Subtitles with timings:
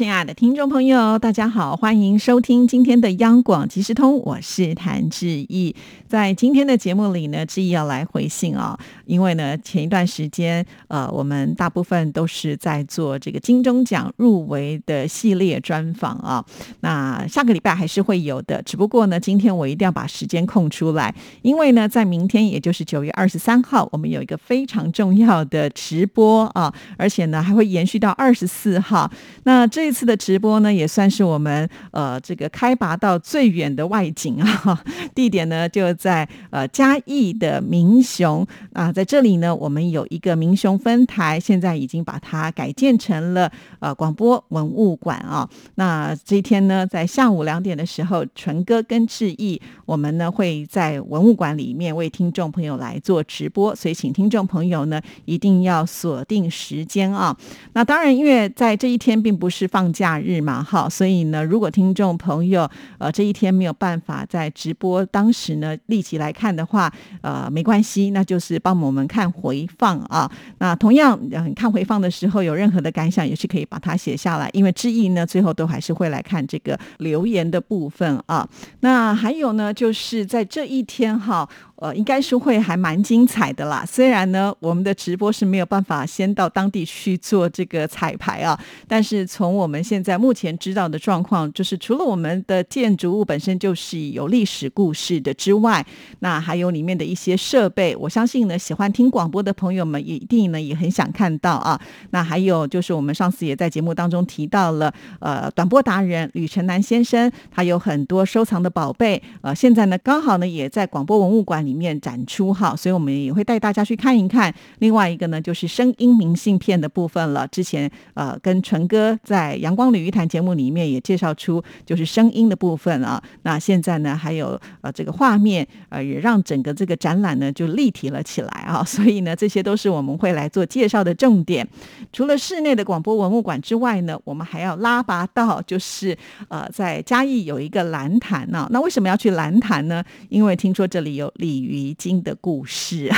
[0.00, 5.76] 亲爱的听众朋友，大家好，欢迎收听今天的央广即时通，我是谭志毅。
[6.08, 16.42] 在今天的节目里呢，志毅要来回信啊，因为呢，前一段时间呃，我们大部分都是在做这个金钟奖入围的系列专访啊。
[16.80, 29.08] 那下个礼拜还是会有的，只不过呢，今天我一定要把时间空出来，因为呢，在明天，也就是九月二十三号，我们有一个非常重要的直播啊，而且呢，还会延续到二十四号。
[29.44, 34.80] 那这这次的直播呢，也算是我们呃这个开拔到最远的外景啊，
[35.16, 45.50] 地点呢就在呃嘉义的民雄啊，在这里呢，我们有一个民雄分台，现在已经把它改建成了呃广播文物馆啊。
[45.74, 57.36] 那这一天呢，在下午两点的时候，纯哥跟志毅，我们呢会在文物馆里面为听众朋友来做直播，所以请听众朋友呢一定要锁定时间啊。
[57.72, 59.79] 那当然，因为在这一天并不是放。
[59.80, 70.30] 放假日嘛，哈，所以呢，如果听众朋友呃这一天没有办法在直播当时呢立即来看的话，呃，没关系，那就是帮我们看回放啊。
[70.58, 71.18] 那同样，
[71.56, 78.46] 看回放的时候有任何的感想，也是可以把它写下来，因为志毅呢最后都还是会来看这个留言的部分啊。
[78.80, 81.48] 那还有呢，就是在这一天哈。
[81.80, 83.84] 呃，应该是会还蛮精彩的啦。
[83.86, 95.84] 虽然呢，我们的直播是没有办法先到当地去做这个彩排啊，但是从我们现在目前知道的状况，就是除了我们的建筑物本身就是有历史故事的之外，
[96.18, 101.80] 那还有里面的一些设备，我相信呢，喜欢听广播的朋友们一定呢也很想看到啊。
[102.10, 111.69] 那还有就是我们上次也在节目当中提到了，呃，短波达人吕成南先生，他有很多收藏的宝贝，呃，现在呢刚好呢也在广播文物馆。
[111.70, 114.52] 里面展出哈，所以我们也会带大家去看一看。
[114.80, 117.46] 另外一个呢，就是声音明信片的部分了。
[117.46, 123.22] 之前呃，跟纯哥在阳光鲤鱼潭节目里面也介绍出，就是声音的部分啊。
[123.42, 128.82] 那现在呢，还有呃这个画面，呃，也让整个这个展览呢就立体了起来啊。
[128.84, 131.64] 所以呢，这些都是我们会来做介绍的重点。
[132.12, 136.16] 除了室内的广播文物馆之外呢，我们还要拉拔到，就是
[136.48, 138.66] 呃，在嘉义有一个蓝潭呢。
[138.72, 140.02] 那为什么要去蓝潭呢？
[140.28, 143.10] 因为听说这里有李鱼精的故事，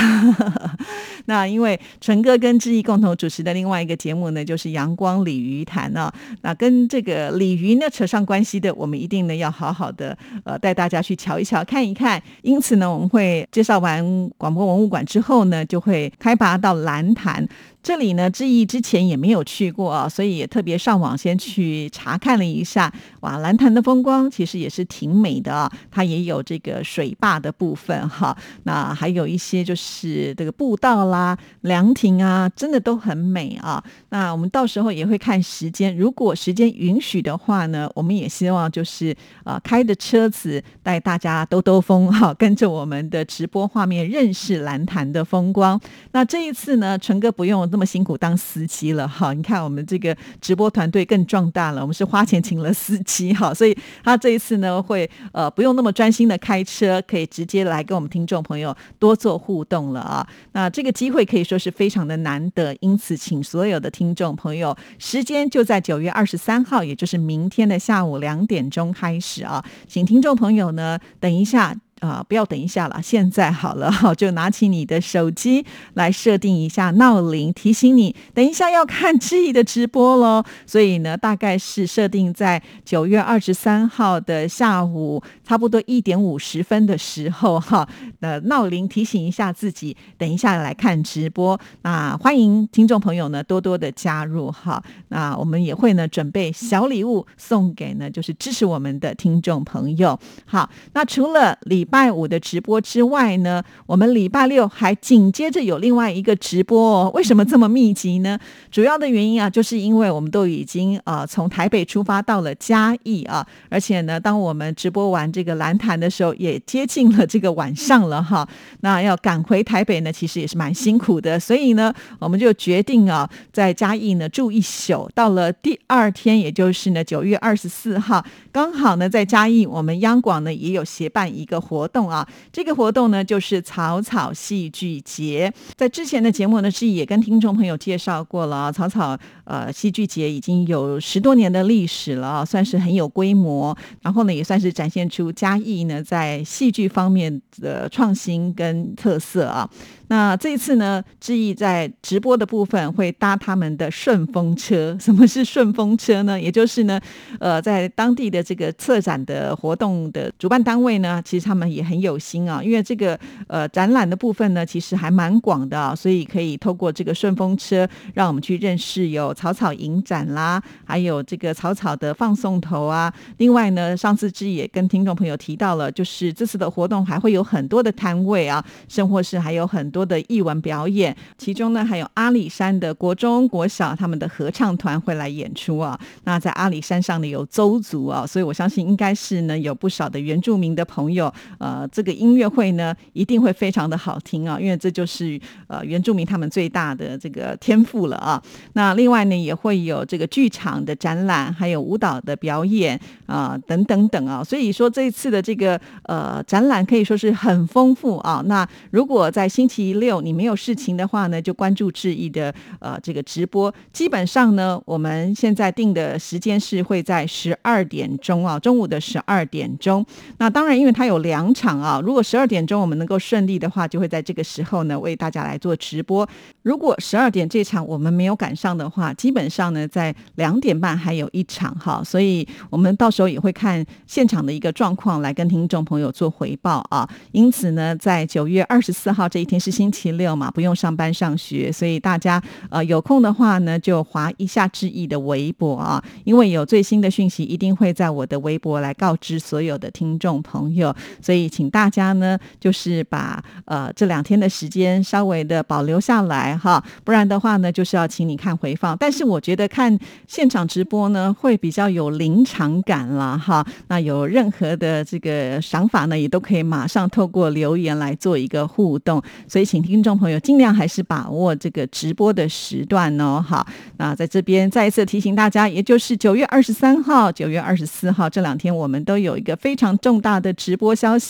[1.27, 12.23] 那因为纯哥跟志毅共同主持的另外一个节目呢，就是阳光鲤鱼谈啊，那跟这个鲤鱼呢扯上关系的，我们一定呢要好好的呃带大家去瞧一瞧看一看。
[12.43, 17.49] 因此呢，我们会介绍完广播文物馆之后呢，就会开拔到蓝潭。
[17.83, 22.93] 这里呢，志毅之前也没有去过，所以也特别上网先去查看了一下。
[23.23, 33.83] 哇，蓝潭的风光其实也是挺美的啊，它也有这个水坝的部分哈，那还有一些就是这个步道啦、凉亭啊，真的都很美啊。
[34.11, 45.81] 那我们到时候也会看时间，如果时间允许的话呢，我们也希望就是呃开着车子带大家兜兜风哈，跟着我们的直播画面认识蓝潭的风光。
[46.13, 47.72] 那这一次呢，纯哥不用。
[47.73, 60.27] 那么辛苦当司机了哈，你看我们这个直播团队更壮大了，我们是花钱请了司机哈，所以他这一次呢会呃不用那么专心的开车，可以直接来跟我们听众朋友多做互动了啊。
[60.53, 71.75] 那这个机会可以说是非常的难得，因此请所有的听众朋友，时间就在九月二十三号，也就是明天的下午两点钟开始啊，请听众朋友呢等一下。
[72.03, 75.65] 啊，不要等一下了，现在好了哈，就拿起你的手机
[75.95, 80.43] 来设定一下闹铃，提醒你等一下要看志毅的直播喽。
[80.67, 87.89] 所以呢，大概是设定在九月二十三号的下午，差不多一点五十分的时候哈。
[88.19, 91.57] 呃，闹铃提醒一下自己，等一下来看直播。
[91.83, 94.83] 那欢迎听众朋友呢多多的加入哈。
[95.11, 100.19] 那我们也会呢准备小礼物送给呢就是支持我们的听众朋友。
[100.45, 101.87] 好，那除了礼。
[101.93, 107.11] 拜五的直播之外呢，我们礼拜六还紧接着有另外一个直播哦。
[107.13, 108.39] 为什么这么密集呢？
[108.71, 118.49] 主要的原因啊，就是因为我们都已经呃从台北出发到了嘉义啊，而且呢，当我们直播完这个蓝潭的时候，也接近了这个晚上了哈。
[118.81, 125.11] 那要赶回台北呢，其实也是蛮辛苦的，所以呢，我们就决定啊，在嘉义呢住一宿。
[125.15, 131.82] 到了第二天，也就是呢九月二十四号，刚好呢在嘉义，我们央广呢也有协办一个活。
[131.83, 132.27] 活动啊。
[132.53, 135.53] 这个活动呢，就是草草戏剧节。
[135.77, 138.73] 在之前的节目呢，是也跟听众朋友介绍过了。
[138.73, 143.77] 草草呃戏剧节已经有十多年的历史了，算是很有规模。
[144.01, 149.69] 然后呢，也算是展现出嘉义呢在戏剧方面的创新跟特色啊。
[150.09, 154.97] 那这一次呢，志毅在直播的部分会搭他们的顺风车。
[155.01, 156.41] 什么是顺风车呢？
[156.41, 157.01] 也就是呢，
[157.41, 162.63] 呃，在当地的这个策展的活动的主办单位呢，其实他们也很有心啊。
[162.63, 173.13] 因为这个呃展览的部分呢，其实还蛮广的，所以可以透过这个顺风车，让我们去认识有草草影展啦，还有这个草草的放送头啊。
[173.39, 180.03] 另外呢，上次志也跟听众朋友提到了，就是这次的活动还会有很多的摊位啊，甚或是还有很多。
[180.03, 185.97] 的艺文表演，其中呢还有阿里山的国中、国小他们的合唱团会来演出啊。
[186.25, 191.33] 那在阿里山上呢有邹族啊，所以我相信应该是呢有不少的原住民的朋友。
[191.59, 198.43] 呃，这个音乐会呢一定会非常的好听啊，因为这就是呃原住民他们最大的这个天赋了啊。
[198.75, 204.43] 那另外呢也会有这个剧场的展览，还有舞蹈的表演啊等等等啊。
[204.45, 208.43] 所以说这一次的这个呃展览可以说是很丰富啊。
[208.47, 213.73] 那如果在星期六，你没有事情的话呢，就关注志毅的呃这个直播。
[213.93, 220.05] 基本上呢，我们现在定的时间是会在十二点钟啊，中午的十二点钟。
[220.39, 226.29] 那当然，因为它有两两场啊，如果十二点钟我们能够顺利的话，就会在这个时候呢为大家来做直播。
[226.63, 237.09] 如果十二点这场我们没有赶上的话，基本上呢在两点半还有一场哈，所以我们到时候也会看现场的一个状况来跟听众朋友做回报啊。
[237.33, 242.41] 因此呢，在九月二十四号这一天是星期六嘛，不用上班上学，所以大家
[242.71, 258.95] 呃有空的话呢，就划一下志毅的微博啊，因为有最新的讯息，一定会在我的微博来告知所有的听众朋友，所所以请大家呢，就是把呃这两天的时间稍微的保留下来哈，不然的话呢，就是要请你看回放。
[258.99, 259.99] 但是我觉得看
[260.29, 263.67] 现场直播呢，会比较有临场感了哈。
[263.89, 269.63] 那有任何的这个想法呢，也都可以马上透过留言来做一个互动，所以。
[269.73, 273.41] 请听众朋友尽量还是把握这个直播的时段哦。
[273.41, 281.22] 好，那在这边再一次提醒大家，也就是九月二十三号、九月二十四号这两天，我们都有一个非常重大的直播消息，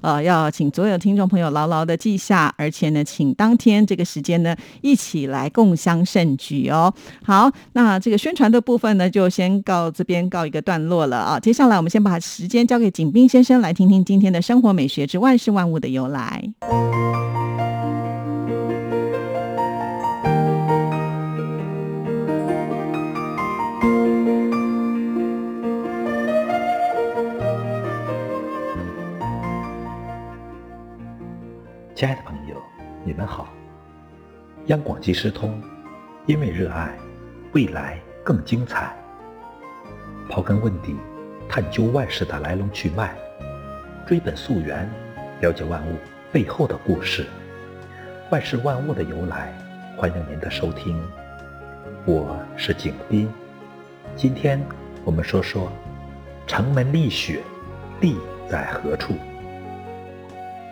[0.00, 6.92] 呃，要请所有听众朋友牢牢的记下，而且呢，请当天这个时间呢，一起来共襄盛举哦。
[7.24, 11.38] 好，那这个宣传的部分呢，就先告这边告一个段落了啊。
[11.38, 16.52] 接下来我们先把时间交给景斌先生，来听听今天的生活美学之万事万物的由来。
[31.96, 32.62] 亲爱的朋友，
[33.06, 33.48] 你们好。
[34.66, 35.58] 央广即时通，
[36.26, 36.94] 因为热爱，
[37.54, 38.94] 未来更精彩。
[40.28, 40.94] 刨根问底，
[41.48, 43.16] 探究万事的来龙去脉，
[44.06, 44.86] 追本溯源，
[45.40, 45.96] 了解万物
[46.30, 47.24] 背后的故事。
[48.30, 49.54] 万事万物的由来，
[49.96, 51.02] 欢迎您的收听。
[52.04, 53.26] 我是景斌，
[54.14, 54.62] 今天
[55.02, 55.72] 我们说说
[56.46, 57.40] 城门立雪，
[58.02, 58.18] 立
[58.50, 59.14] 在何处？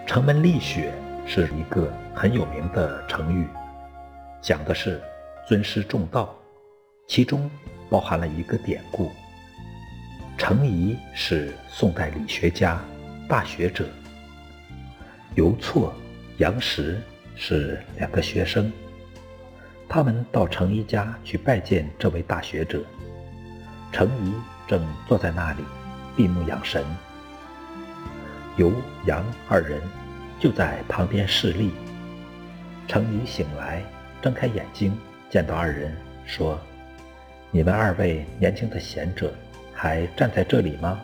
[0.06, 0.92] 城门立雪。
[1.26, 3.46] 是一个很有名的成语，
[4.40, 5.00] 讲的是
[5.48, 6.34] 尊师重道，
[7.08, 7.50] 其中
[7.88, 9.10] 包含了一个典故。
[10.36, 12.78] 程颐是宋代理学家、
[13.28, 13.88] 大学者，
[15.34, 15.94] 游错、
[16.36, 17.00] 杨时
[17.34, 18.70] 是两个学生，
[19.88, 22.82] 他们到程颐家去拜见这位大学者，
[23.92, 24.34] 程颐
[24.68, 25.64] 正坐在那里
[26.14, 26.84] 闭目养神，
[28.56, 28.70] 游、
[29.06, 29.80] 杨二人。
[30.44, 31.70] 就在旁边侍立。
[32.86, 33.82] 程颐醒来，
[34.20, 34.94] 睁开眼睛，
[35.30, 35.96] 见到二人，
[36.26, 36.60] 说
[37.50, 39.32] ：“你们二位年轻的贤者，
[39.72, 41.00] 还站在这里吗？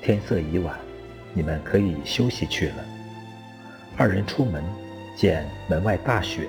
[0.00, 0.74] 天色已晚，
[1.34, 2.76] 你们可以休息去了。”
[3.98, 4.64] 二人出门，
[5.14, 6.48] 见门外大雪，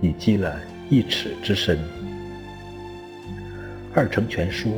[0.00, 1.78] 已积了一尺之深。
[3.94, 4.70] 《二程全书》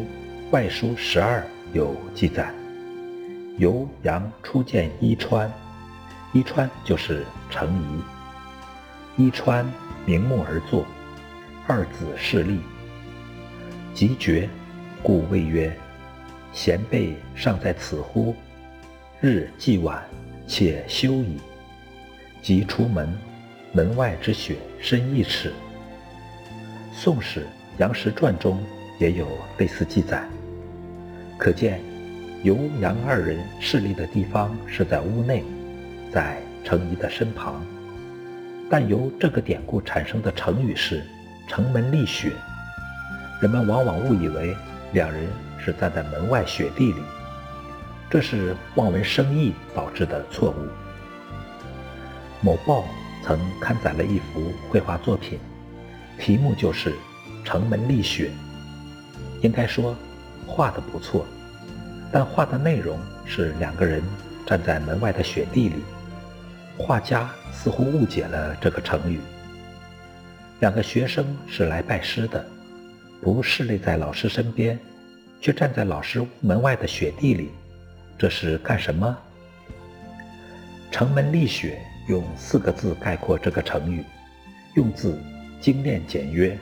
[0.51, 2.53] 外书十二有记载：
[3.57, 5.51] 游阳初见伊川。
[6.33, 8.03] 伊川就是程颐。
[9.17, 9.67] 伊川
[10.07, 10.87] 明目而坐，
[11.67, 12.61] 二子侍立。
[13.93, 14.49] 即觉，
[15.03, 15.77] 故谓曰
[16.53, 18.35] ：“贤辈尚在此乎？
[19.21, 20.03] 日既晚，
[20.47, 21.39] 且休矣。”
[22.41, 23.13] 即出门，
[23.73, 25.51] 门外之雪深一尺。
[26.93, 27.41] 《宋史·
[27.79, 28.63] 杨时传》中
[29.01, 29.27] 也有
[29.59, 30.25] 类似记载，
[31.37, 31.81] 可见
[32.45, 35.45] 尤杨二人势力的地方是在屋内，
[36.13, 37.65] 在程颐的身旁，
[38.69, 41.03] 但由这个典故产生的成语是
[41.49, 42.33] “城门立雪”，
[43.41, 44.57] 人们往往误以为
[44.93, 45.27] 两人
[45.59, 47.01] 是站在门外雪地里，
[48.11, 50.69] 这是望文生义导致的错误。
[52.41, 52.85] 某报
[53.25, 55.39] 曾刊载了一幅绘画作品，
[56.19, 56.95] 题目就是
[57.45, 58.31] “城门立雪”，
[59.43, 59.97] 应该说
[60.47, 61.25] 画的不错。
[62.13, 64.03] 但画的内容是两个人
[64.45, 65.77] 站在门外的雪地里，
[66.83, 69.21] 画家似乎误解了这个成语。
[70.61, 72.45] 两个学生是来拜师的，
[73.23, 74.79] 不侍立在老师身边，
[75.41, 77.51] 却站在老师门外的雪地里，
[78.19, 79.17] 这是干什么？
[80.91, 84.05] 城门立雪用四个字概括这个成语，
[84.75, 85.19] 用字
[85.61, 86.57] 精炼简约。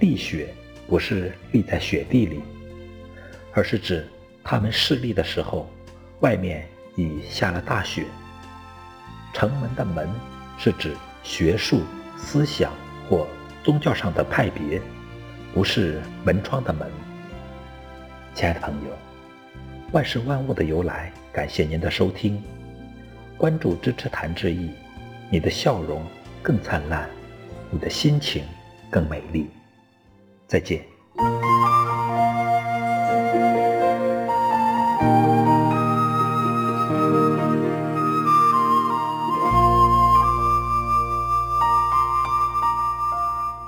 [0.00, 0.48] 立雪
[0.88, 2.40] 不是立在雪地里，
[3.52, 4.06] 而是指。
[4.46, 5.70] 他们势力的时候，
[6.20, 8.04] 外面已下了大雪。
[9.34, 10.08] 城门的门
[10.56, 11.82] 是指学术、
[12.16, 12.72] 思想
[13.10, 13.26] 或
[13.64, 14.80] 宗教上的派别，
[15.52, 16.88] 不是门窗的门。
[18.32, 18.90] 亲爱的朋友，
[19.90, 22.40] 万事万物的由来，感谢您的收听，
[23.36, 24.70] 关注支持谭志毅，
[25.30, 26.06] 你的笑容
[26.40, 27.10] 更灿烂，
[27.70, 28.44] 你的心情
[28.88, 29.50] 更美丽。
[30.46, 30.84] 再见。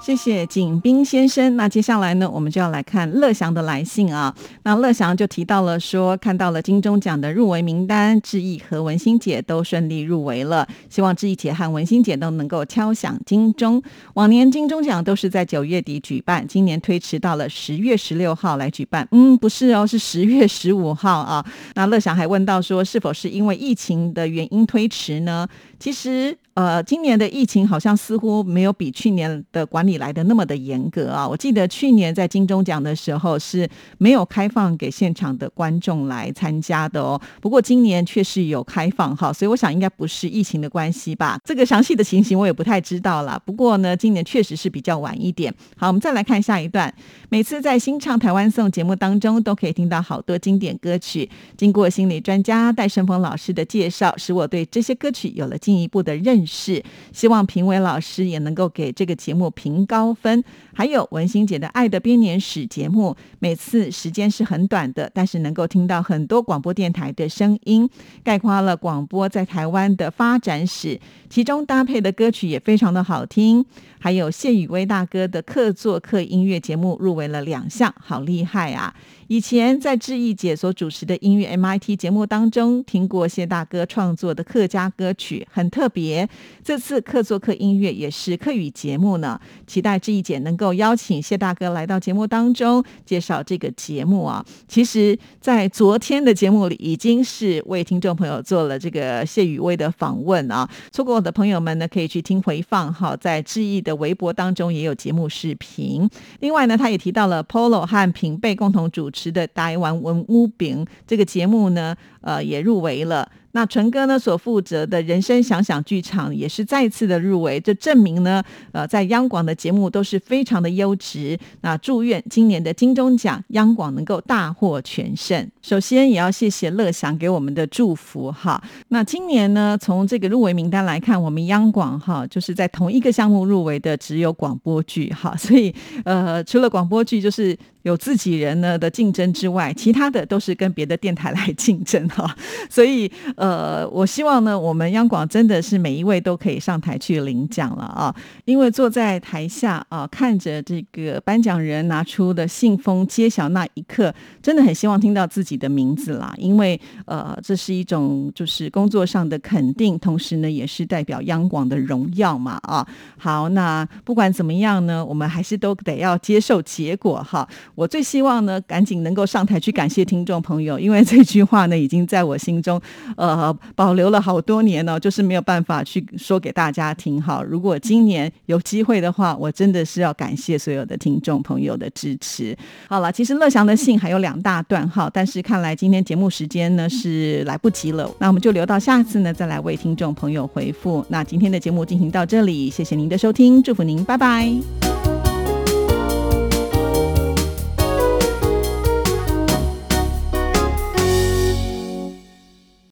[0.07, 1.57] 谢谢景斌先生。
[1.57, 4.33] 那接下来呢，我们就要来看乐祥的来信啊。
[4.63, 10.65] 那乐祥就提到了说，看到了金钟奖的入围名单，志毅和文心姐都顺利入围了。
[10.89, 13.83] 希望志毅姐和文心姐都能够敲响金钟。
[14.15, 19.09] 往年金钟奖都是在九月底举办，今年推迟到了十月十六号来举办。
[19.11, 21.45] 嗯，不是哦，是十月十五号啊。
[21.75, 25.49] 那乐祥还问到说，是否是因为疫情的原因推迟呢？
[25.79, 26.37] 其实。
[26.57, 31.29] 呃，今年的疫情好像似乎没有比去年的管理来的那么的严格啊。
[31.29, 33.69] 我记得去年在金钟奖的时候是
[33.99, 37.21] 没有开放给现场的观众来参加的哦。
[37.43, 41.39] 不过今年确实有开放哈，所以我想应该不是疫情的关系吧。
[41.45, 43.39] 这个详细的情形我也不太知道啦。
[43.45, 45.55] 不过呢，今年确实是比较晚一点。
[45.77, 46.91] 好，我们再来看下一段。
[47.29, 51.29] 每次在新唱台湾颂节目当中，都可以听到好多经典歌曲。
[51.55, 56.47] 经过心理专家戴胜峰老师的介绍，使我对这些歌曲有了进一步的认。
[56.47, 56.81] 识
[57.13, 60.45] 希望评委老师也能够给这个节目评高分。
[60.73, 67.89] 还有文心姐的《爱的编年史》节目，每次时间是很短的，但是能够听到很多广播电台的声音，
[68.23, 71.01] 概括了广播在台湾的发展史。
[71.29, 73.65] 其中搭配的歌曲也非常的好听。
[73.99, 78.95] 还有谢宇威大哥的客座客音乐节目入围了两项，好厉害啊！
[79.29, 86.29] 以前在志毅姐所主持的音乐 MIT 节目当中，听过谢大哥创作的客家歌曲，很特别。
[86.63, 94.45] 这次客座客音乐也是客语节目呢，期待志毅姐能够邀请谢大哥来到节目当中介绍这个节目啊。
[94.69, 100.69] 其实，在昨天的节目里，已经是为听众朋友做了这个谢宇威的访问啊。
[100.93, 106.09] 错过我的朋友们呢，可以去听回放哈，在志毅的微博当中也有节目视频。
[106.39, 109.11] 另外呢，他也提到了 Polo 和品贝共同主。
[109.17, 113.29] 时的台湾文屋饼这个节目呢，呃，也入围了。
[113.57, 121.39] 那纯哥呢所负责的人生想想剧场也是再次的入围，这证明呢，呃，在央广的节目都是非常的优质。
[121.63, 125.51] 那祝愿今年的金钟奖央广能够大获全胜。
[125.63, 128.63] 首先也要谢谢乐祥给我们的祝福哈。
[128.89, 142.37] 那今年呢，从这个入围名单来看，我们央广哈就是在同一个项目入围的只有广播剧哈，所以呃，除了广播剧就是有自己人呢的竞争之外，其他的都是跟别的电台来竞争哈，
[142.69, 143.46] 所以呃。
[143.47, 148.13] 呃，我希望呢，我们央广真的是每一位都可以上台去领奖了啊！
[148.45, 154.13] 因为坐在台下啊，看着这个颁奖人拿出的信封揭晓那一刻，
[154.43, 156.35] 真的很希望听到自己的名字啦。
[156.39, 162.85] 因为呃，这是一种就是工作上的肯定，同时呢，也是代表央广的荣耀嘛啊！
[163.17, 167.49] 好，那不管怎么样呢，我们还是都得要接受结果哈。
[167.77, 172.81] 我最希望呢，赶紧能够上台去感谢听众朋友，因为这句话呢，已经在我心中
[173.17, 173.36] 呃。
[173.37, 177.21] 呃，保留了好多年呢，就是没有办法去说给大家听。
[177.21, 182.57] 哈，如果今年有机会的话，我真的是要感谢所有的听众朋友的支持。
[182.89, 191.05] 好了，其实乐祥的信还有两大段哈，但是看来今天节目时间呢是来不及了，那我们就留到下次呢再来为听众朋友回复。
[191.11, 194.86] 那今天的节目进行到这里，谢谢您的收听，祝福您，拜拜。